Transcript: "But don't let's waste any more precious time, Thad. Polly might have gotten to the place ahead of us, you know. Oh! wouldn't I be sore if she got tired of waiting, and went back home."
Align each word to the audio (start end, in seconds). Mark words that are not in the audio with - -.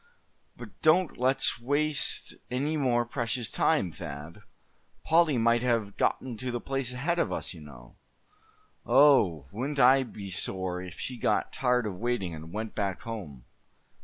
"But 0.57 0.81
don't 0.81 1.15
let's 1.19 1.59
waste 1.59 2.33
any 2.49 2.75
more 2.75 3.05
precious 3.05 3.51
time, 3.51 3.91
Thad. 3.91 4.41
Polly 5.03 5.37
might 5.37 5.61
have 5.61 5.95
gotten 5.95 6.37
to 6.37 6.49
the 6.49 6.59
place 6.59 6.91
ahead 6.91 7.19
of 7.19 7.31
us, 7.31 7.53
you 7.53 7.61
know. 7.61 7.97
Oh! 8.83 9.45
wouldn't 9.51 9.77
I 9.77 10.01
be 10.01 10.31
sore 10.31 10.81
if 10.81 10.99
she 10.99 11.19
got 11.19 11.53
tired 11.53 11.85
of 11.85 11.97
waiting, 11.99 12.33
and 12.33 12.51
went 12.51 12.73
back 12.73 13.01
home." 13.01 13.45